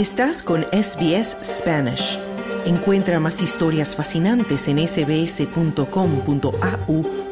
Estás 0.00 0.42
con 0.42 0.62
SBS 0.72 1.36
Spanish. 1.44 2.18
Encuentra 2.64 3.20
más 3.20 3.42
historias 3.42 3.94
fascinantes 3.94 4.66
en 4.66 4.78
sbs.com.au 4.88 5.82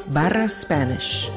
barra 0.09 0.47
Spanish. 0.51 1.31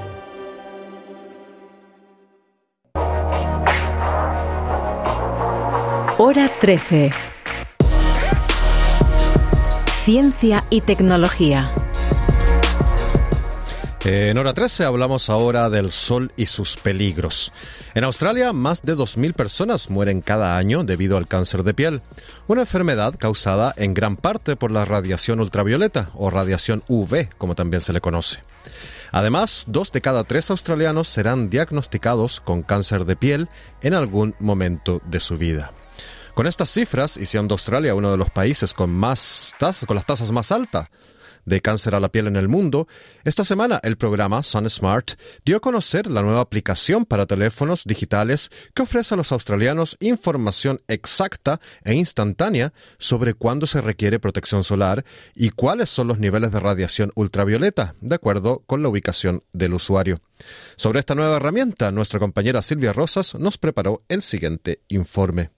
Hora 6.18 6.52
13. 6.60 7.14
Ciencia 10.04 10.66
y 10.70 10.82
tecnología. 10.82 11.66
En 14.04 14.36
hora 14.40 14.56
13 14.56 14.84
hablamos 14.86 15.30
ahora 15.30 15.70
del 15.70 15.92
sol 15.92 16.32
y 16.36 16.48
sus 16.48 16.76
peligros. 16.76 17.54
En 17.94 18.04
Australia, 18.04 18.52
más 18.52 18.82
de 18.82 18.96
2.000 18.96 19.34
personas 19.34 19.92
mueren 19.92 20.22
cada 20.22 20.58
año 20.58 20.84
debido 20.84 21.18
al 21.18 21.28
cáncer 21.28 21.62
de 21.62 21.76
piel, 21.76 22.02
una 22.48 22.62
enfermedad 22.62 23.14
causada 23.20 23.76
en 23.78 23.94
gran 23.94 24.16
parte 24.18 24.56
por 24.56 24.72
la 24.72 24.86
radiación 24.86 25.40
ultravioleta 25.40 26.10
o 26.16 26.32
radiación 26.32 26.82
UV, 26.88 27.30
como 27.38 27.54
también 27.54 27.82
se 27.82 27.94
le 27.94 28.02
conoce. 28.02 28.40
Además, 29.12 29.66
dos 29.68 29.92
de 29.92 30.02
cada 30.02 30.24
tres 30.24 30.50
australianos 30.50 31.08
serán 31.08 31.52
diagnosticados 31.52 32.42
con 32.42 32.64
cáncer 32.64 33.06
de 33.06 33.16
piel 33.16 33.50
en 33.84 33.94
algún 33.94 34.34
momento 34.40 35.00
de 35.06 35.20
su 35.20 35.38
vida. 35.38 35.70
Con 36.34 36.48
estas 36.48 36.72
cifras, 36.72 37.18
y 37.18 37.28
siendo 37.28 37.54
Australia 37.54 37.94
uno 37.94 38.10
de 38.10 38.18
los 38.18 38.32
países 38.32 38.74
con, 38.74 38.90
más 38.90 39.54
con 39.86 39.96
las 39.96 40.08
tasas 40.08 40.32
más 40.32 40.52
altas 40.52 40.88
de 41.46 41.62
cáncer 41.62 41.96
a 41.96 42.00
la 42.00 42.10
piel 42.10 42.28
en 42.28 42.36
el 42.36 42.48
mundo, 42.48 42.88
esta 43.24 43.44
semana 43.44 43.80
el 43.84 43.98
programa 43.98 44.44
Sun 44.44 44.70
Smart 44.70 45.12
dio 45.46 45.58
a 45.58 45.60
conocer 45.60 46.08
la 46.08 46.22
nueva 46.22 46.42
aplicación 46.42 47.06
para 47.06 47.26
teléfonos 47.26 47.84
digitales 47.86 48.50
que 48.74 48.84
ofrece 48.84 49.14
a 49.14 49.18
los 49.18 49.32
australianos 49.32 49.98
información 50.00 50.82
exacta 50.88 51.60
e 51.84 51.94
instantánea 51.94 52.74
sobre 52.98 53.34
cuándo 53.34 53.68
se 53.68 53.82
requiere 53.82 54.20
protección 54.20 54.64
solar 54.64 55.06
y 55.36 55.50
cuáles 55.50 55.90
son 55.90 56.08
los 56.08 56.20
niveles 56.20 56.52
de 56.52 56.60
radiación 56.60 57.12
ultravioleta, 57.16 57.96
de 58.02 58.16
acuerdo 58.16 58.64
con 58.66 58.82
la 58.82 58.90
ubicación 58.90 59.44
del 59.54 59.74
usuario. 59.74 60.22
Sobre 60.76 61.00
esta 61.00 61.16
nueva 61.16 61.38
herramienta, 61.38 61.92
nuestra 61.92 62.20
compañera 62.20 62.62
Silvia 62.62 62.94
Rosas 62.94 63.36
nos 63.36 63.58
preparó 63.58 64.04
el 64.10 64.22
siguiente 64.22 64.82
informe. 64.88 65.52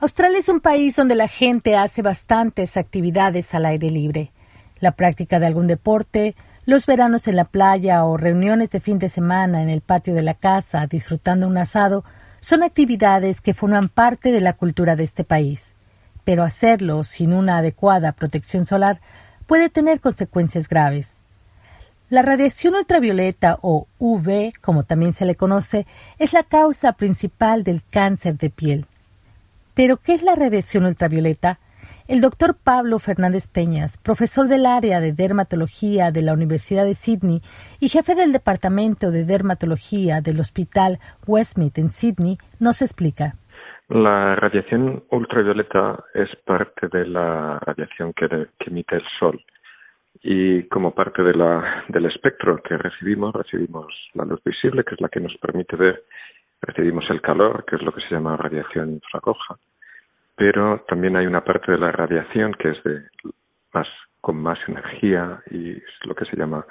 Australia 0.00 0.38
es 0.38 0.48
un 0.48 0.60
país 0.60 0.96
donde 0.96 1.14
la 1.14 1.28
gente 1.28 1.76
hace 1.76 2.00
bastantes 2.00 2.78
actividades 2.78 3.54
al 3.54 3.66
aire 3.66 3.90
libre 3.90 4.32
la 4.80 4.92
práctica 4.92 5.38
de 5.38 5.46
algún 5.46 5.66
deporte, 5.66 6.34
los 6.66 6.86
veranos 6.86 7.28
en 7.28 7.36
la 7.36 7.44
playa 7.44 8.04
o 8.04 8.16
reuniones 8.16 8.70
de 8.70 8.80
fin 8.80 8.98
de 8.98 9.08
semana 9.08 9.62
en 9.62 9.68
el 9.68 9.80
patio 9.80 10.14
de 10.14 10.22
la 10.22 10.34
casa 10.34 10.86
disfrutando 10.86 11.46
un 11.46 11.58
asado 11.58 12.04
son 12.40 12.62
actividades 12.62 13.40
que 13.40 13.54
forman 13.54 13.88
parte 13.88 14.32
de 14.32 14.40
la 14.40 14.54
cultura 14.54 14.96
de 14.96 15.04
este 15.04 15.24
país. 15.24 15.74
Pero 16.24 16.42
hacerlo 16.42 17.04
sin 17.04 17.32
una 17.32 17.58
adecuada 17.58 18.12
protección 18.12 18.66
solar 18.66 19.00
puede 19.46 19.68
tener 19.68 20.00
consecuencias 20.00 20.68
graves. 20.68 21.16
La 22.08 22.22
radiación 22.22 22.74
ultravioleta 22.74 23.58
o 23.62 23.86
UV, 23.98 24.52
como 24.60 24.82
también 24.82 25.12
se 25.12 25.26
le 25.26 25.36
conoce, 25.36 25.86
es 26.18 26.32
la 26.32 26.42
causa 26.42 26.92
principal 26.92 27.62
del 27.62 27.82
cáncer 27.88 28.36
de 28.36 28.50
piel. 28.50 28.86
Pero, 29.74 29.96
¿qué 29.96 30.14
es 30.14 30.22
la 30.22 30.34
radiación 30.34 30.86
ultravioleta? 30.86 31.60
El 32.10 32.20
doctor 32.20 32.56
Pablo 32.64 32.98
Fernández 32.98 33.46
Peñas, 33.46 33.96
profesor 33.96 34.48
del 34.48 34.66
área 34.66 34.98
de 34.98 35.12
dermatología 35.12 36.10
de 36.10 36.22
la 36.22 36.32
Universidad 36.32 36.84
de 36.84 36.94
Sydney 36.94 37.40
y 37.78 37.88
jefe 37.88 38.16
del 38.16 38.32
departamento 38.32 39.12
de 39.12 39.24
dermatología 39.24 40.20
del 40.20 40.40
Hospital 40.40 40.98
Westmead 41.28 41.78
en 41.78 41.90
Sydney, 41.92 42.36
nos 42.58 42.82
explica. 42.82 43.34
La 43.88 44.34
radiación 44.34 45.04
ultravioleta 45.12 46.02
es 46.12 46.28
parte 46.44 46.88
de 46.88 47.06
la 47.06 47.60
radiación 47.60 48.12
que, 48.12 48.26
emite 48.66 48.96
el 48.96 49.04
Sol 49.20 49.40
y 50.20 50.64
como 50.64 50.92
parte 50.92 51.22
del 51.22 52.06
espectro 52.06 52.60
que 52.60 52.76
recibimos, 52.76 53.32
recibimos 53.34 53.86
la 54.14 54.24
luz 54.24 54.42
visible, 54.42 54.82
que 54.82 54.96
es 54.96 55.00
la 55.00 55.10
que 55.10 55.20
nos 55.20 55.36
permite 55.36 55.76
ver, 55.76 56.02
recibimos 56.60 57.08
el 57.08 57.20
calor, 57.20 57.64
que 57.66 57.76
es 57.76 57.82
lo 57.82 57.92
que 57.92 58.00
se 58.00 58.16
llama 58.16 58.36
radiación 58.36 58.94
infrarroja, 58.94 59.60
pero 60.40 60.82
también 60.88 61.16
hay 61.16 61.26
una 61.26 61.44
parte 61.44 61.70
de 61.70 61.76
la 61.76 61.92
radiación 61.92 62.54
que 62.54 62.70
es 62.70 62.82
de 62.82 63.02
más 63.74 63.86
con 64.22 64.38
más 64.38 64.58
energía 64.66 65.42
y 65.50 65.72
es 65.72 66.06
lo 66.06 66.14
que 66.14 66.24
se 66.24 66.34
llama 66.34 66.64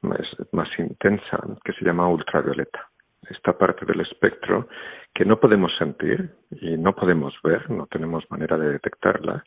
más, 0.00 0.26
más 0.52 0.68
intensa, 0.78 1.38
que 1.62 1.74
se 1.74 1.84
llama 1.84 2.08
ultravioleta. 2.08 2.88
Esta 3.28 3.52
parte 3.58 3.84
del 3.84 4.00
espectro 4.00 4.68
que 5.12 5.26
no 5.26 5.38
podemos 5.38 5.70
sentir 5.76 6.30
y 6.50 6.78
no 6.78 6.94
podemos 6.94 7.34
ver, 7.44 7.70
no 7.70 7.86
tenemos 7.88 8.24
manera 8.30 8.56
de 8.56 8.72
detectarla, 8.72 9.44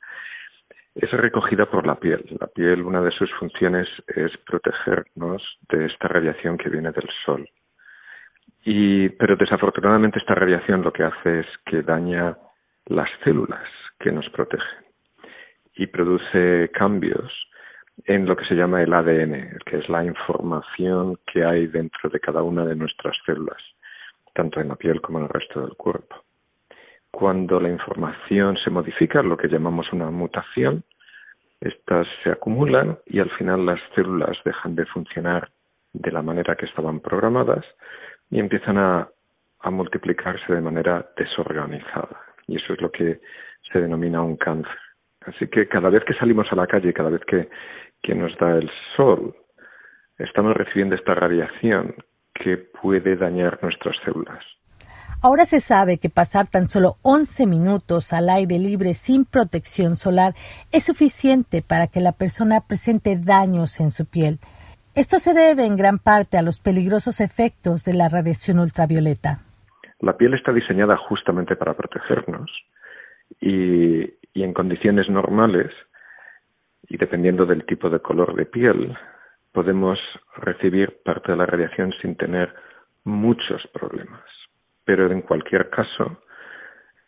es 0.94 1.10
recogida 1.10 1.66
por 1.66 1.88
la 1.88 1.96
piel. 1.96 2.24
La 2.40 2.46
piel, 2.46 2.84
una 2.84 3.02
de 3.02 3.10
sus 3.10 3.34
funciones 3.40 3.88
es 4.16 4.38
protegernos 4.46 5.42
de 5.70 5.88
esta 5.88 6.10
radiación 6.10 6.60
que 6.60 6.70
viene 6.70 6.92
del 6.92 7.10
sol. 7.26 7.50
Y, 8.66 9.10
pero 9.10 9.36
desafortunadamente 9.36 10.20
esta 10.20 10.36
radiación 10.36 10.84
lo 10.84 10.94
que 10.94 11.06
hace 11.06 11.40
es 11.40 11.48
que 11.66 11.82
daña 11.82 12.38
las 12.86 13.10
células 13.24 13.68
que 14.00 14.12
nos 14.12 14.30
protegen 14.30 14.84
y 15.76 15.88
produce 15.88 16.70
cambios 16.74 17.32
en 18.06 18.26
lo 18.26 18.36
que 18.36 18.46
se 18.46 18.56
llama 18.56 18.82
el 18.82 18.94
ADN, 18.94 19.60
que 19.66 19.78
es 19.78 19.90
la 19.90 20.04
información 20.04 21.18
que 21.32 21.46
hay 21.46 21.68
dentro 21.68 22.10
de 22.10 22.20
cada 22.20 22.44
una 22.44 22.66
de 22.66 22.76
nuestras 22.76 23.16
células, 23.26 23.62
tanto 24.34 24.60
en 24.60 24.70
la 24.70 24.76
piel 24.76 25.02
como 25.02 25.20
en 25.20 25.26
el 25.26 25.30
resto 25.30 25.62
del 25.62 25.76
cuerpo. 25.76 26.24
Cuando 27.12 27.60
la 27.60 27.70
información 27.70 28.58
se 28.58 28.72
modifica, 28.72 29.22
lo 29.22 29.38
que 29.38 29.48
llamamos 29.48 29.92
una 29.94 30.10
mutación, 30.10 30.84
estas 31.62 32.08
se 32.24 32.32
acumulan 32.32 32.98
y 33.06 33.20
al 33.20 33.30
final 33.32 33.66
las 33.66 33.80
células 33.96 34.38
dejan 34.44 34.76
de 34.76 34.86
funcionar 34.88 35.50
de 35.94 36.12
la 36.12 36.24
manera 36.24 36.56
que 36.56 36.66
estaban 36.66 37.00
programadas 37.00 37.64
y 38.32 38.40
empiezan 38.40 38.78
a, 38.78 39.08
a 39.60 39.70
multiplicarse 39.70 40.54
de 40.54 40.62
manera 40.62 41.08
desorganizada 41.16 42.33
y 42.48 42.58
eso 42.58 42.74
es 42.74 42.82
lo 42.82 42.92
que 42.92 43.20
se 43.72 43.80
denomina 43.80 44.22
un 44.22 44.38
cáncer. 44.38 44.78
Así 45.26 45.48
que 45.48 45.68
cada 45.68 45.90
vez 45.90 46.04
que 46.04 46.14
salimos 46.14 46.48
a 46.52 46.56
la 46.56 46.68
calle, 46.68 46.94
cada 46.94 47.10
vez 47.10 47.22
que, 47.26 47.50
que 48.02 48.14
nos 48.14 48.38
da 48.38 48.58
el 48.58 48.70
sol, 48.96 49.36
estamos 50.18 50.54
recibiendo 50.56 50.96
esta 50.96 51.16
radiación 51.16 51.96
que 52.34 52.58
puede 52.58 53.16
dañar 53.16 53.60
nuestras 53.62 53.96
células. 54.04 54.44
Ahora 55.22 55.46
se 55.46 55.62
sabe 55.62 56.00
que 56.00 56.10
pasar 56.10 56.48
tan 56.48 56.68
solo 56.68 56.98
11 57.02 57.48
minutos 57.48 58.12
al 58.12 58.30
aire 58.30 58.60
libre 58.60 58.94
sin 58.94 59.24
protección 59.24 59.96
solar 59.96 60.36
es 60.74 60.84
suficiente 60.84 61.62
para 61.62 61.88
que 61.88 62.02
la 62.02 62.12
persona 62.12 62.60
presente 62.68 63.18
daños 63.18 63.80
en 63.80 63.90
su 63.90 64.06
piel. 64.06 64.40
Esto 64.96 65.20
se 65.20 65.34
debe 65.34 65.66
en 65.66 65.78
gran 65.78 65.98
parte 65.98 66.38
a 66.38 66.42
los 66.42 66.60
peligrosos 66.60 67.22
efectos 67.22 67.86
de 67.86 67.94
la 67.94 68.10
radiación 68.10 68.60
ultravioleta. 68.60 69.40
La 70.04 70.18
piel 70.18 70.34
está 70.34 70.52
diseñada 70.52 70.98
justamente 70.98 71.56
para 71.56 71.76
protegernos 71.76 72.52
y, 73.40 74.04
en 74.34 74.54
condiciones 74.54 75.10
normales 75.10 75.72
y 76.90 76.98
dependiendo 76.98 77.46
del 77.46 77.66
tipo 77.66 77.90
de 77.90 78.02
color 78.02 78.36
de 78.36 78.46
piel, 78.46 78.98
podemos 79.54 79.98
recibir 80.36 81.02
parte 81.06 81.32
de 81.32 81.38
la 81.38 81.46
radiación 81.46 81.94
sin 82.02 82.18
tener 82.18 82.54
muchos 83.06 83.66
problemas. 83.68 84.26
Pero 84.84 85.10
en 85.10 85.22
cualquier 85.22 85.70
caso, 85.70 86.18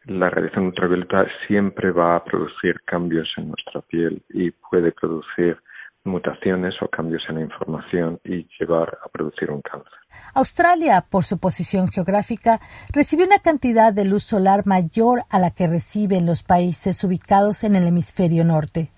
la 0.06 0.30
radiación 0.30 0.68
ultravioleta 0.68 1.28
siempre 1.48 1.92
va 1.92 2.16
a 2.16 2.24
producir 2.24 2.80
cambios 2.86 3.28
en 3.36 3.50
nuestra 3.50 3.82
piel 3.82 4.22
y 4.30 4.52
puede 4.52 4.94
producir 4.94 5.58
mutaciones 6.06 6.76
o 6.82 6.88
cambios 6.88 7.24
en 7.30 7.36
la 7.36 7.42
información 7.42 8.20
y 8.24 8.48
llevar 8.60 8.98
a 9.04 9.10
producir 9.10 9.52
un 9.52 9.62
cáncer. 9.62 9.92
Australia, 10.34 11.06
por 11.10 11.26
su 11.26 11.38
posición 11.40 11.88
geográfica, 11.88 12.60
recibe 12.94 13.26
una 13.26 13.40
cantidad 13.40 13.92
de 13.92 14.06
luz 14.06 14.24
solar 14.24 14.66
mayor 14.66 15.24
a 15.30 15.40
la 15.40 15.52
que 15.52 15.68
reciben 15.68 16.26
los 16.26 16.44
países 16.44 17.04
ubicados 17.04 17.64
en 17.64 17.76
el 17.76 17.88
hemisferio 17.88 18.46
norte. 18.46 18.92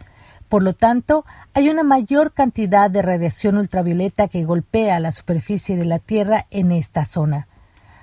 Por 0.49 0.63
lo 0.63 0.73
tanto, 0.73 1.25
hay 1.53 1.69
una 1.69 1.83
mayor 1.83 2.33
cantidad 2.33 2.89
de 2.89 3.01
radiación 3.01 3.57
ultravioleta 3.57 4.27
que 4.27 4.45
golpea 4.45 4.99
la 4.99 5.11
superficie 5.11 5.75
de 5.75 5.85
la 5.85 5.99
Tierra 5.99 6.45
en 6.51 6.71
esta 6.71 7.03
zona. 7.03 7.47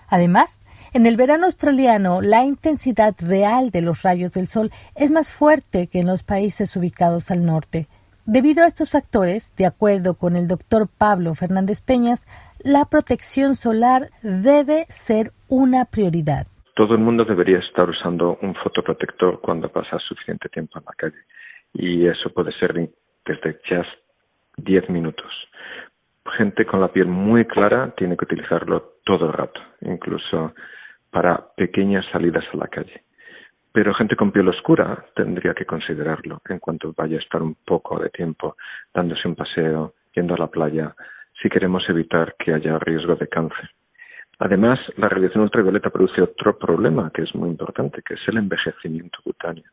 Además, 0.08 0.62
en 0.93 1.06
el 1.06 1.17
verano 1.17 1.46
australiano, 1.46 2.20
la 2.20 2.44
intensidad 2.44 3.14
real 3.19 3.70
de 3.70 3.81
los 3.81 4.02
rayos 4.02 4.32
del 4.32 4.46
sol 4.46 4.70
es 4.94 5.11
más 5.11 5.31
fuerte 5.32 5.87
que 5.87 6.00
en 6.00 6.06
los 6.06 6.23
países 6.23 6.76
ubicados 6.76 7.31
al 7.31 7.44
norte. 7.44 7.88
Debido 8.26 8.65
a 8.65 8.67
estos 8.67 8.91
factores, 8.91 9.55
de 9.55 9.67
acuerdo 9.67 10.15
con 10.15 10.35
el 10.35 10.49
doctor 10.49 10.88
Pablo 10.88 11.35
Fernández 11.35 11.82
Peñas, 11.82 12.25
la 12.65 12.87
protección 12.87 13.55
solar 13.55 14.05
debe 14.23 14.87
ser 14.88 15.32
una 15.50 15.85
prioridad. 15.85 16.47
Todo 16.75 16.94
el 16.94 17.00
mundo 17.00 17.26
debería 17.26 17.59
estar 17.59 17.87
usando 17.87 18.38
un 18.41 18.55
fotoprotector 18.55 19.43
cuando 19.43 19.69
pasa 19.69 19.99
suficiente 19.99 20.49
tiempo 20.49 20.79
en 20.79 20.87
la 20.87 20.93
calle. 20.97 21.23
Y 21.75 22.06
eso 22.06 22.31
puede 22.31 22.53
ser 22.53 22.73
desde 23.26 23.61
just 23.69 23.93
10 24.56 24.88
minutos. 24.88 25.31
Gente 26.38 26.65
con 26.65 26.81
la 26.81 26.88
piel 26.88 27.09
muy 27.09 27.44
clara 27.44 27.93
tiene 27.94 28.17
que 28.17 28.25
utilizarlo 28.25 28.94
todo 29.05 29.27
el 29.27 29.35
rato, 29.35 29.61
incluso 29.82 30.55
para 31.11 31.47
pequeñas 31.56 32.06
salidas 32.11 32.44
a 32.55 32.56
la 32.56 32.69
calle. 32.69 33.05
Pero 33.75 33.93
gente 33.93 34.15
con 34.15 34.31
piel 34.31 34.49
oscura 34.49 35.05
tendría 35.17 35.53
que 35.53 35.67
considerarlo 35.67 36.41
en 36.49 36.61
cuanto 36.61 36.94
vaya 36.97 37.17
a 37.17 37.21
estar 37.21 37.43
un 37.43 37.56
poco 37.67 37.99
de 37.99 38.09
tiempo 38.09 38.56
dándose 38.94 39.26
un 39.26 39.35
paseo, 39.35 39.94
yendo 40.15 40.35
a 40.35 40.38
la 40.38 40.47
playa, 40.47 40.94
si 41.43 41.49
queremos 41.49 41.82
evitar 41.88 42.37
que 42.38 42.55
haya 42.55 42.79
riesgo 42.79 43.17
de 43.17 43.26
cáncer. 43.26 43.69
Además, 44.38 44.79
la 44.97 45.09
radiación 45.09 45.43
ultravioleta 45.43 45.91
produce 45.91 46.23
otro 46.23 46.56
problema 46.56 47.11
que 47.12 47.23
es 47.23 47.35
muy 47.35 47.49
importante, 47.49 48.00
que 48.06 48.15
es 48.15 48.21
el 48.29 48.38
envejecimiento 48.38 49.19
cutáneo. 49.25 49.69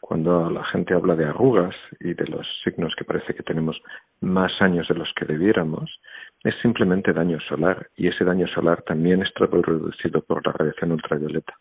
Cuando 0.00 0.48
la 0.48 0.64
gente 0.64 0.94
habla 0.94 1.14
de 1.14 1.26
arrugas 1.26 1.74
y 2.00 2.14
de 2.14 2.26
los 2.26 2.46
signos 2.64 2.94
que 2.96 3.04
parece 3.04 3.34
que 3.34 3.42
tenemos 3.42 3.78
más 4.22 4.52
años 4.62 4.88
de 4.88 4.94
los 4.94 5.12
que 5.14 5.26
debiéramos, 5.26 6.00
es 6.44 6.54
simplemente 6.62 7.12
daño 7.12 7.38
solar 7.40 7.88
y 7.94 8.08
ese 8.08 8.24
daño 8.24 8.46
solar 8.48 8.80
también 8.86 9.22
está 9.22 9.46
producido 9.48 10.22
por 10.22 10.46
la 10.46 10.52
radiación 10.52 10.92
ultravioleta. 10.92 11.52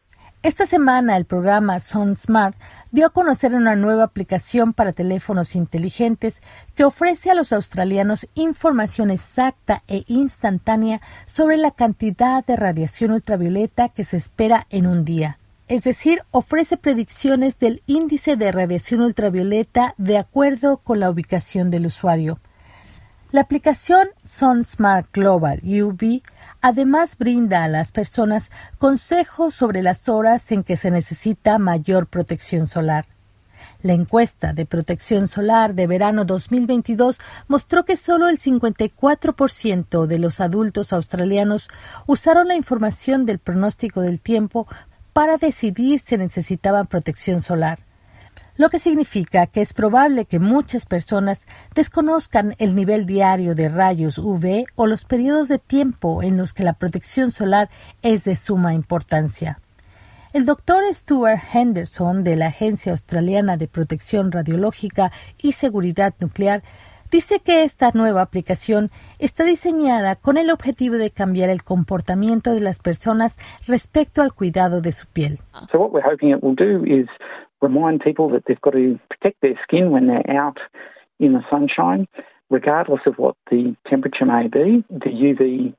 Esta 0.43 0.65
semana 0.65 1.15
el 1.15 1.23
programa 1.23 1.79
Sun 1.79 2.17
Smart 2.17 2.57
dio 2.91 3.07
a 3.07 3.11
conocer 3.11 3.55
una 3.55 3.77
nueva 3.77 4.03
aplicación 4.03 4.73
para 4.73 4.91
teléfonos 4.91 5.55
inteligentes 5.55 6.41
que 6.75 6.83
ofrece 6.83 7.31
a 7.31 7.33
los 7.33 7.53
australianos 7.53 8.27
información 8.35 9.09
exacta 9.09 9.79
e 9.87 10.03
instantánea 10.07 10.99
sobre 11.25 11.55
la 11.55 11.71
cantidad 11.71 12.45
de 12.45 12.57
radiación 12.57 13.11
ultravioleta 13.11 13.87
que 13.87 14.03
se 14.03 14.17
espera 14.17 14.67
en 14.69 14.85
un 14.85 15.05
día. 15.05 15.37
Es 15.69 15.83
decir, 15.83 16.23
ofrece 16.31 16.75
predicciones 16.75 17.57
del 17.57 17.81
índice 17.87 18.35
de 18.35 18.51
radiación 18.51 18.99
ultravioleta 18.99 19.95
de 19.97 20.17
acuerdo 20.17 20.75
con 20.75 20.99
la 20.99 21.09
ubicación 21.09 21.71
del 21.71 21.85
usuario. 21.85 22.37
La 23.31 23.39
aplicación 23.39 24.09
Sun 24.25 24.65
Smart 24.65 25.07
Global 25.13 25.61
UV 25.63 26.21
Además, 26.65 27.18
brinda 27.18 27.65
a 27.65 27.68
las 27.68 27.92
personas 27.92 28.50
consejos 28.77 29.54
sobre 29.54 29.81
las 29.81 30.07
horas 30.07 30.50
en 30.54 30.63
que 30.63 30.77
se 30.77 30.92
necesita 30.92 31.57
mayor 31.57 32.07
protección 32.07 32.68
solar. 32.68 33.06
La 33.81 33.92
encuesta 33.92 34.54
de 34.54 34.65
protección 34.65 35.27
solar 35.27 35.74
de 35.74 35.88
verano 35.88 36.24
2022 36.24 37.19
mostró 37.50 37.83
que 37.83 37.98
solo 37.98 38.30
el 38.30 38.39
54% 38.39 40.06
de 40.06 40.19
los 40.19 40.39
adultos 40.39 40.94
australianos 40.94 41.68
usaron 42.07 42.48
la 42.48 42.56
información 42.56 43.25
del 43.25 43.39
pronóstico 43.39 44.00
del 44.00 44.21
tiempo 44.21 44.65
para 45.12 45.36
decidir 45.36 46.00
si 46.00 46.15
necesitaban 46.15 46.88
protección 46.88 47.42
solar 47.42 47.80
lo 48.55 48.69
que 48.69 48.79
significa 48.79 49.47
que 49.47 49.61
es 49.61 49.73
probable 49.73 50.25
que 50.25 50.39
muchas 50.39 50.85
personas 50.85 51.47
desconozcan 51.73 52.55
el 52.59 52.75
nivel 52.75 53.05
diario 53.05 53.55
de 53.55 53.69
rayos 53.69 54.17
UV 54.17 54.65
o 54.75 54.88
los 54.88 55.05
periodos 55.05 55.47
de 55.47 55.57
tiempo 55.57 56.21
en 56.23 56.38
los 56.38 56.53
que 56.53 56.63
la 56.63 56.73
protección 56.73 57.31
solar 57.31 57.69
es 58.01 58.23
de 58.25 58.35
suma 58.35 58.73
importancia. 58.73 59.59
El 60.33 60.45
doctor 60.45 60.83
Stuart 60.91 61.41
Henderson 61.53 62.23
de 62.23 62.35
la 62.35 62.47
Agencia 62.47 62.91
Australiana 62.91 63.55
de 63.57 63.67
Protección 63.67 64.31
Radiológica 64.31 65.11
y 65.39 65.51
Seguridad 65.51 66.13
Nuclear 66.19 66.63
dice 67.11 67.39
que 67.39 67.61
esta 67.61 67.91
nueva 67.94 68.23
aplicación 68.23 68.89
está 69.19 69.44
diseñada 69.44 70.15
con 70.15 70.38
el 70.38 70.50
objetivo 70.50 70.95
de 70.95 71.11
cambiar 71.11 71.51
el 71.51 71.63
comportamiento 71.63 72.51
de 72.55 72.61
las 72.61 72.79
personas 72.79 73.38
respecto 73.67 74.23
al 74.23 74.33
cuidado 74.33 74.81
de 74.81 74.91
su 74.91 75.05
piel 75.05 75.38
remind 77.63 78.01
people 78.01 78.30
that 78.30 78.44
they've 78.45 78.62
got 78.62 78.74
to 78.74 79.00
protect 79.10 79.42
their 79.42 79.60
skin 79.63 79.89
when 79.89 80.07
they're 80.07 80.30
out 80.30 80.60
in 81.19 81.33
the 81.33 81.44
sunshine, 81.50 82.07
regardless 82.50 83.01
of 83.07 83.15
what 83.18 83.36
the 83.50 83.75
temperature 83.88 84.25
may 84.25 84.48
be. 84.48 84.83
The 84.89 85.10
UV 85.10 85.74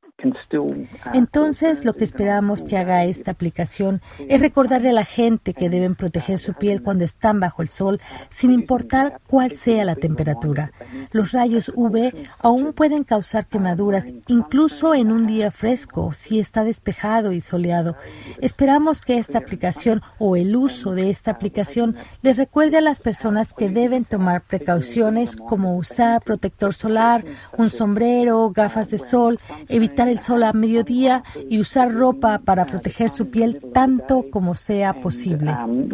Entonces, 1.12 1.84
lo 1.84 1.94
que 1.94 2.04
esperamos 2.04 2.64
que 2.64 2.76
haga 2.76 3.04
esta 3.04 3.30
aplicación 3.30 4.00
es 4.28 4.40
recordarle 4.40 4.90
a 4.90 4.94
la 4.94 5.04
gente 5.04 5.54
que 5.54 5.68
deben 5.68 5.94
proteger 5.94 6.38
su 6.38 6.54
piel 6.54 6.82
cuando 6.82 7.04
están 7.04 7.40
bajo 7.40 7.62
el 7.62 7.68
sol, 7.68 8.00
sin 8.30 8.52
importar 8.52 9.20
cuál 9.26 9.56
sea 9.56 9.84
la 9.84 9.94
temperatura. 9.94 10.72
Los 11.12 11.32
rayos 11.32 11.72
UV 11.74 12.12
aún 12.38 12.72
pueden 12.72 13.04
causar 13.04 13.46
quemaduras, 13.46 14.06
incluso 14.28 14.94
en 14.94 15.12
un 15.12 15.26
día 15.26 15.50
fresco, 15.50 16.12
si 16.12 16.38
está 16.38 16.64
despejado 16.64 17.32
y 17.32 17.40
soleado. 17.40 17.96
Esperamos 18.40 19.00
que 19.00 19.18
esta 19.18 19.38
aplicación 19.38 20.02
o 20.18 20.36
el 20.36 20.56
uso 20.56 20.92
de 20.92 21.10
esta 21.10 21.32
aplicación 21.32 21.96
les 22.22 22.36
recuerde 22.36 22.78
a 22.78 22.80
las 22.80 23.00
personas 23.00 23.52
que 23.52 23.68
deben 23.68 24.04
tomar 24.04 24.42
precauciones 24.42 25.36
como 25.36 25.76
usar 25.76 26.22
protector 26.22 26.74
solar, 26.74 27.24
un 27.56 27.70
sombrero, 27.70 28.50
gafas 28.50 28.90
de 28.90 28.98
sol, 28.98 29.38
evitar 29.68 30.08
el 30.14 30.20
sol 30.20 30.44
a 30.44 30.52
mediodía 30.52 31.22
y 31.50 31.60
usar 31.60 31.92
ropa 31.92 32.38
para 32.38 32.64
proteger 32.64 33.08
su 33.08 33.30
piel 33.30 33.60
tanto 33.72 34.26
como 34.30 34.54
sea 34.54 34.94
posible. 35.00 35.50
Um, 35.50 35.88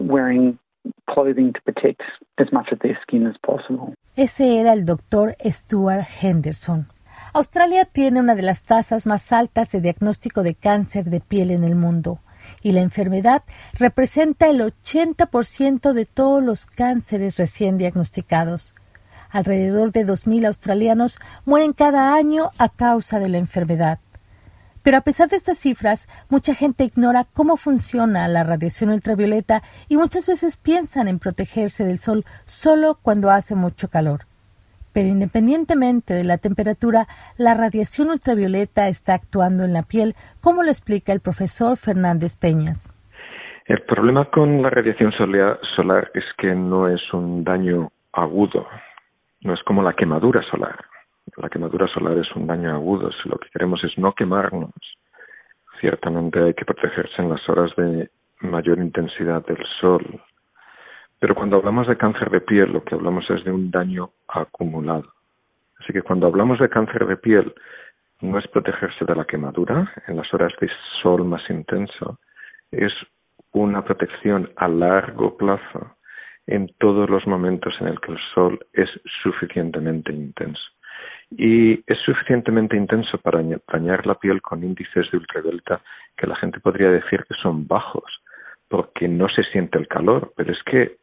Ese 4.17 4.61
era 4.61 4.73
el 4.73 4.85
doctor 4.85 5.37
Stuart 5.45 6.07
Henderson. 6.21 6.87
Australia 7.33 7.85
tiene 7.85 8.21
una 8.21 8.35
de 8.35 8.43
las 8.43 8.65
tasas 8.65 9.07
más 9.07 9.33
altas 9.33 9.73
de 9.73 9.81
diagnóstico 9.81 10.43
de 10.43 10.55
cáncer 10.55 11.05
de 11.05 11.21
piel 11.21 11.51
en 11.51 11.65
el 11.65 11.77
mundo 11.77 12.19
y 12.63 12.73
la 12.73 12.81
enfermedad 12.81 13.43
representa 13.79 14.49
el 14.49 14.61
80% 14.61 15.93
de 15.93 16.07
todos 16.07 16.43
los 16.43 16.67
cánceres 16.67 17.37
recién 17.39 17.79
diagnosticados. 17.79 18.75
Alrededor 19.31 19.93
de 19.93 20.05
2.000 20.05 20.47
australianos 20.47 21.19
mueren 21.45 21.73
cada 21.73 22.15
año 22.15 22.51
a 22.59 22.69
causa 22.69 23.21
de 23.21 23.29
la 23.29 23.39
enfermedad. 23.39 24.01
Pero 24.91 24.99
a 24.99 25.03
pesar 25.03 25.29
de 25.29 25.37
estas 25.37 25.57
cifras, 25.57 26.09
mucha 26.31 26.53
gente 26.53 26.83
ignora 26.83 27.25
cómo 27.33 27.57
funciona 27.57 28.27
la 28.27 28.43
radiación 28.43 28.91
ultravioleta 28.91 29.63
y 29.89 29.97
muchas 29.97 30.27
veces 30.27 30.57
piensan 30.57 31.07
en 31.07 31.21
protegerse 31.21 31.85
del 31.85 31.99
sol 31.99 32.25
solo 32.45 32.99
cuando 33.01 33.31
hace 33.31 33.55
mucho 33.55 33.89
calor. 33.89 34.23
Pero 34.93 35.07
independientemente 35.07 36.15
de 36.15 36.25
la 36.25 36.39
temperatura, 36.39 37.07
la 37.39 37.55
radiación 37.55 38.11
ultravioleta 38.11 38.89
está 38.89 39.15
actuando 39.15 39.63
en 39.63 39.75
la 39.75 39.83
piel, 39.83 40.15
como 40.43 40.65
lo 40.65 40.71
explica 40.71 41.13
el 41.13 41.21
profesor 41.21 41.77
Fernández 41.77 42.37
Peñas. 42.37 42.93
El 43.67 43.83
problema 43.83 44.29
con 44.29 44.61
la 44.61 44.71
radiación 44.71 45.13
solar 45.13 46.11
es 46.15 46.25
que 46.37 46.53
no 46.53 46.89
es 46.89 47.01
un 47.13 47.45
daño 47.45 47.93
agudo, 48.13 48.67
no 49.43 49.55
es 49.55 49.63
como 49.63 49.85
la 49.85 49.93
quemadura 49.93 50.43
solar. 50.51 50.90
La 51.37 51.49
quemadura 51.49 51.87
solar 51.89 52.19
es 52.19 52.31
un 52.35 52.47
daño 52.47 52.73
agudo. 52.73 53.11
Si 53.13 53.29
lo 53.29 53.39
que 53.39 53.49
queremos 53.51 53.83
es 53.85 53.97
no 53.99 54.13
quemarnos, 54.15 54.73
ciertamente 55.81 56.43
hay 56.43 56.55
que 56.55 56.65
protegerse 56.65 57.23
en 57.23 57.31
las 57.31 57.49
horas 57.49 57.75
de 57.77 58.11
mayor 58.41 58.79
intensidad 58.79 59.45
del 59.47 59.65
sol. 59.81 60.05
Pero 61.19 61.35
cuando 61.35 61.57
hablamos 61.57 61.87
de 61.87 61.97
cáncer 61.97 62.31
de 62.31 62.41
piel, 62.41 62.73
lo 62.73 62.83
que 62.83 62.95
hablamos 62.95 63.29
es 63.31 63.45
de 63.45 63.53
un 63.53 63.71
daño 63.71 64.11
acumulado. 64.29 65.13
Así 65.79 65.93
que 65.93 66.03
cuando 66.03 66.27
hablamos 66.27 66.59
de 66.59 66.69
cáncer 66.69 67.07
de 67.07 67.17
piel, 67.17 67.55
no 68.21 68.39
es 68.39 68.47
protegerse 68.49 69.05
de 69.05 69.15
la 69.15 69.25
quemadura 69.25 69.93
en 70.07 70.17
las 70.17 70.33
horas 70.35 70.53
de 70.61 70.71
sol 71.03 71.25
más 71.25 71.49
intenso, 71.49 72.19
es 72.71 72.93
una 73.53 73.85
protección 73.85 74.51
a 74.57 74.69
largo 74.69 75.37
plazo 75.37 75.97
en 76.47 76.69
todos 76.79 77.09
los 77.09 77.27
momentos 77.27 77.75
en 77.81 77.89
el 77.89 78.01
que 78.01 78.13
el 78.13 78.19
sol 78.35 78.59
es 78.73 78.89
suficientemente 79.23 80.13
intenso 80.13 80.61
y 81.31 81.83
es 81.87 81.99
suficientemente 82.05 82.77
intenso 82.77 83.19
para 83.19 83.43
dañar 83.69 84.07
la 84.07 84.17
piel 84.17 84.43
con 84.43 84.65
índices 84.65 85.11
de 85.11 85.19
ultravioleta 85.19 85.81
que 86.17 86.27
la 86.27 86.37
gente 86.37 86.61
podría 86.61 86.91
decir 86.91 87.25
que 87.29 87.35
son 87.41 87.67
bajos 87.67 88.05
porque 88.69 89.09
no 89.09 89.29
se 89.29 89.43
siente 89.45 89.79
el 89.79 89.89
calor, 89.89 90.33
pero 90.37 90.53
es 90.53 90.63
que, 90.65 90.97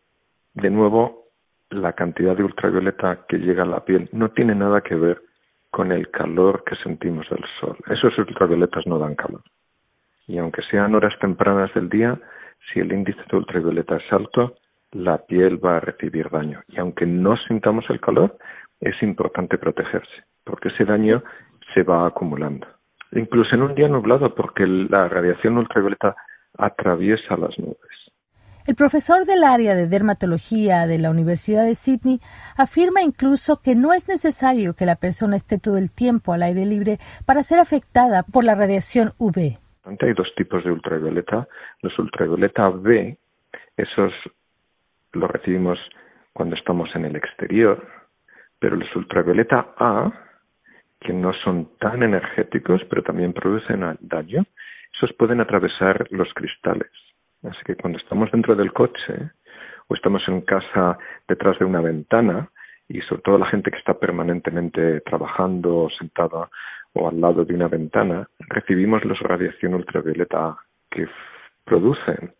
de 0.53 0.69
nuevo, 0.69 1.25
la 1.69 1.93
cantidad 1.93 2.35
de 2.35 2.43
ultravioleta 2.43 3.25
que 3.27 3.37
llega 3.37 3.63
a 3.63 3.65
la 3.67 3.83
piel 3.83 4.09
no 4.13 4.29
tiene 4.29 4.55
nada 4.55 4.81
que 4.81 4.95
ver 4.95 5.21
con 5.69 5.91
el 5.91 6.09
calor 6.09 6.63
que 6.65 6.77
sentimos 6.77 7.29
del 7.29 7.43
sol. 7.59 7.77
Esos 7.89 8.17
ultravioletas 8.17 8.87
no 8.87 8.99
dan 8.99 9.15
calor. 9.15 9.41
Y 10.27 10.37
aunque 10.37 10.61
sean 10.63 10.95
horas 10.95 11.13
tempranas 11.19 11.73
del 11.73 11.89
día, 11.89 12.17
si 12.71 12.79
el 12.79 12.91
índice 12.91 13.21
de 13.29 13.37
ultravioleta 13.37 13.97
es 13.97 14.13
alto, 14.13 14.55
la 14.91 15.17
piel 15.25 15.63
va 15.63 15.77
a 15.77 15.81
recibir 15.81 16.29
daño. 16.29 16.61
Y 16.67 16.79
aunque 16.79 17.05
no 17.05 17.35
sintamos 17.37 17.85
el 17.89 17.99
calor, 17.99 18.37
es 18.79 19.01
importante 19.01 19.57
protegerse, 19.57 20.23
porque 20.43 20.69
ese 20.69 20.85
daño 20.85 21.23
se 21.73 21.83
va 21.83 22.07
acumulando. 22.07 22.67
Incluso 23.11 23.55
en 23.55 23.63
un 23.63 23.75
día 23.75 23.87
nublado, 23.87 24.33
porque 24.35 24.65
la 24.67 25.07
radiación 25.07 25.57
ultravioleta 25.57 26.15
atraviesa 26.57 27.37
las 27.37 27.57
nubes. 27.57 27.77
El 28.67 28.75
profesor 28.75 29.23
del 29.23 29.45
área 29.45 29.75
de 29.75 29.87
dermatología 29.87 30.87
de 30.87 30.99
la 30.99 31.09
Universidad 31.09 31.63
de 31.63 31.73
Sydney 31.73 32.19
afirma 32.57 33.01
incluso 33.01 33.61
que 33.61 33.75
no 33.75 33.93
es 33.93 34.09
necesario 34.09 34.73
que 34.73 34.85
la 34.85 34.97
persona 34.97 35.37
esté 35.37 35.57
todo 35.57 35.77
el 35.77 35.89
tiempo 35.89 36.33
al 36.33 36.43
aire 36.43 36.65
libre 36.65 36.97
para 37.25 37.43
ser 37.43 37.59
afectada 37.59 38.23
por 38.23 38.43
la 38.43 38.55
radiación 38.55 39.13
UV. 39.19 39.57
Hay 39.85 40.13
dos 40.13 40.27
tipos 40.35 40.65
de 40.65 40.71
ultravioleta. 40.71 41.47
Los 41.81 41.97
ultravioleta 41.97 42.67
B, 42.69 43.17
esos 43.77 44.11
los 45.13 45.31
recibimos 45.31 45.79
cuando 46.33 46.57
estamos 46.57 46.89
en 46.93 47.05
el 47.05 47.15
exterior, 47.15 47.87
pero 48.59 48.75
los 48.75 48.93
ultravioleta 48.95 49.73
A, 49.77 50.11
que 50.99 51.13
no 51.13 51.33
son 51.33 51.77
tan 51.79 52.03
energéticos, 52.03 52.81
pero 52.89 53.03
también 53.03 53.33
producen 53.33 53.97
daño, 54.01 54.45
esos 54.95 55.13
pueden 55.13 55.41
atravesar 55.41 56.07
los 56.11 56.33
cristales. 56.33 56.89
Así 57.43 57.59
que 57.65 57.75
cuando 57.75 57.99
estamos 57.99 58.31
dentro 58.31 58.55
del 58.55 58.73
coche 58.73 59.31
o 59.87 59.95
estamos 59.95 60.27
en 60.27 60.41
casa 60.41 60.97
detrás 61.27 61.59
de 61.59 61.65
una 61.65 61.81
ventana, 61.81 62.49
y 62.89 63.01
sobre 63.01 63.21
todo 63.21 63.37
la 63.37 63.47
gente 63.47 63.69
que 63.69 63.77
está 63.77 63.93
permanentemente 63.99 65.01
trabajando 65.01 65.89
sentada 65.97 66.49
o 66.93 67.09
al 67.09 67.19
lado 67.19 67.45
de 67.45 67.53
una 67.53 67.67
ventana, 67.67 68.27
recibimos 68.39 69.03
la 69.05 69.13
radiación 69.15 69.73
ultravioleta 69.73 70.57
que 70.89 71.07
producen 71.65 72.33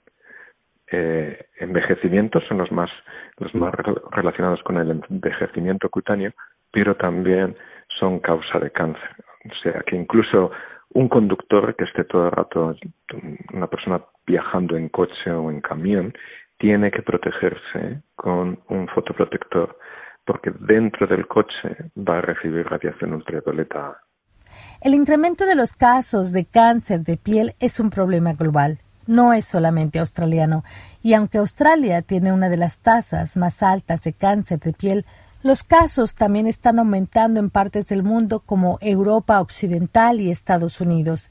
eh, 0.91 1.47
envejecimientos, 1.59 2.43
son 2.47 2.59
los 2.59 2.71
más, 2.71 2.89
los 3.37 3.53
más 3.55 3.73
relacionados 4.11 4.61
con 4.63 4.77
el 4.77 5.01
envejecimiento 5.09 5.89
cutáneo, 5.89 6.31
pero 6.71 6.95
también 6.95 7.55
son 7.99 8.19
causa 8.19 8.59
de 8.59 8.71
cáncer. 8.71 9.09
O 9.45 9.55
sea 9.63 9.83
que 9.85 9.95
incluso 9.95 10.51
un 10.93 11.09
conductor 11.09 11.75
que 11.75 11.85
esté 11.85 12.03
todo 12.05 12.25
el 12.25 12.31
rato, 12.31 12.75
una 13.53 13.67
persona 13.67 14.01
viajando 14.25 14.77
en 14.77 14.89
coche 14.89 15.31
o 15.31 15.51
en 15.51 15.61
camión, 15.61 16.13
tiene 16.57 16.89
que 16.91 17.01
protegerse 17.01 18.01
con 18.15 18.59
un 18.69 18.87
fotoprotector 18.87 19.77
porque 20.25 20.51
dentro 20.59 21.07
del 21.07 21.27
coche 21.27 21.77
va 21.97 22.17
a 22.17 22.21
recibir 22.21 22.67
radiación 22.67 23.13
ultravioleta. 23.13 24.01
El 24.81 24.93
incremento 24.93 25.45
de 25.45 25.55
los 25.55 25.73
casos 25.73 26.33
de 26.33 26.45
cáncer 26.45 27.01
de 27.01 27.17
piel 27.17 27.53
es 27.59 27.79
un 27.79 27.89
problema 27.89 28.33
global 28.33 28.79
no 29.07 29.33
es 29.33 29.45
solamente 29.45 29.99
australiano, 29.99 30.63
y 31.01 31.13
aunque 31.13 31.39
Australia 31.39 32.01
tiene 32.01 32.31
una 32.31 32.49
de 32.49 32.57
las 32.57 32.79
tasas 32.79 33.37
más 33.37 33.63
altas 33.63 34.01
de 34.01 34.13
cáncer 34.13 34.59
de 34.59 34.73
piel, 34.73 35.05
los 35.43 35.63
casos 35.63 36.15
también 36.15 36.47
están 36.47 36.79
aumentando 36.79 37.39
en 37.39 37.49
partes 37.49 37.85
del 37.85 38.01
mundo 38.03 38.39
como 38.39 38.79
Europa 38.81 39.39
Occidental 39.39 40.19
y 40.19 40.31
Estados 40.31 40.81
Unidos. 40.81 41.29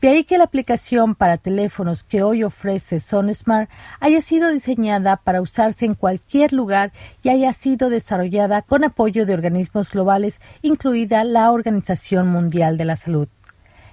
De 0.00 0.08
ahí 0.08 0.24
que 0.24 0.38
la 0.38 0.44
aplicación 0.44 1.14
para 1.16 1.36
teléfonos 1.36 2.04
que 2.04 2.22
hoy 2.22 2.44
ofrece 2.44 3.00
SonSmart 3.00 3.68
haya 4.00 4.20
sido 4.20 4.50
diseñada 4.50 5.16
para 5.16 5.42
usarse 5.42 5.86
en 5.86 5.94
cualquier 5.94 6.52
lugar 6.52 6.92
y 7.22 7.30
haya 7.30 7.52
sido 7.52 7.90
desarrollada 7.90 8.62
con 8.62 8.84
apoyo 8.84 9.26
de 9.26 9.34
organismos 9.34 9.90
globales, 9.90 10.40
incluida 10.62 11.24
la 11.24 11.50
Organización 11.50 12.28
Mundial 12.28 12.78
de 12.78 12.84
la 12.84 12.96
Salud. 12.96 13.28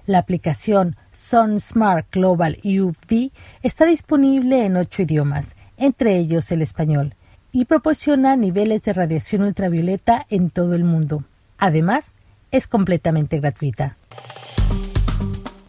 La 0.05 0.19
aplicación 0.19 0.95
Sun 1.11 1.59
Smart 1.59 2.05
Global 2.11 2.59
UV 2.63 3.31
está 3.63 3.85
disponible 3.85 4.63
en 4.63 4.77
ocho 4.77 5.01
idiomas, 5.01 5.55
entre 5.77 6.17
ellos 6.17 6.51
el 6.51 6.61
español, 6.61 7.15
y 7.51 7.65
proporciona 7.65 8.35
niveles 8.35 8.83
de 8.83 8.93
radiación 8.93 9.41
ultravioleta 9.41 10.27
en 10.29 10.51
todo 10.51 10.75
el 10.75 10.83
mundo. 10.83 11.23
Además, 11.57 12.13
es 12.51 12.67
completamente 12.67 13.39
gratuita. 13.39 13.97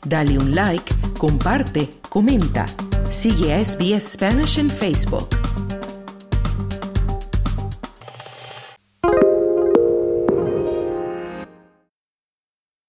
Dale 0.05 0.39
un 0.39 0.55
like, 0.55 0.93
comparte, 1.19 1.91
comenta. 2.09 2.67
Sigue 3.09 3.55
a 3.55 3.65
SBS 3.65 4.13
Spanish 4.13 4.59
en 4.59 4.69
Facebook. 4.69 5.46